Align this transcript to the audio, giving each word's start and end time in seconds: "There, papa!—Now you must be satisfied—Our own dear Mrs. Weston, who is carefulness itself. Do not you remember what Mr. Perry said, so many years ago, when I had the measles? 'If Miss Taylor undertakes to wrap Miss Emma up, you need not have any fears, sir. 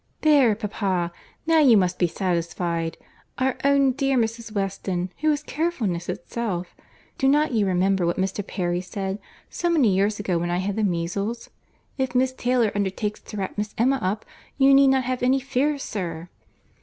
"There, 0.21 0.55
papa!—Now 0.55 1.59
you 1.59 1.77
must 1.77 1.99
be 1.99 2.07
satisfied—Our 2.07 3.55
own 3.63 3.91
dear 3.91 4.17
Mrs. 4.17 4.51
Weston, 4.51 5.11
who 5.19 5.31
is 5.31 5.43
carefulness 5.43 6.09
itself. 6.09 6.75
Do 7.19 7.27
not 7.27 7.51
you 7.51 7.67
remember 7.67 8.07
what 8.07 8.17
Mr. 8.17 8.41
Perry 8.47 8.81
said, 8.81 9.19
so 9.51 9.69
many 9.69 9.89
years 9.93 10.19
ago, 10.19 10.39
when 10.39 10.49
I 10.49 10.57
had 10.57 10.75
the 10.75 10.83
measles? 10.83 11.51
'If 11.99 12.15
Miss 12.15 12.33
Taylor 12.33 12.71
undertakes 12.73 13.19
to 13.21 13.37
wrap 13.37 13.59
Miss 13.59 13.75
Emma 13.77 13.99
up, 14.01 14.25
you 14.57 14.73
need 14.73 14.87
not 14.87 15.03
have 15.03 15.21
any 15.21 15.39
fears, 15.39 15.83
sir. 15.83 16.29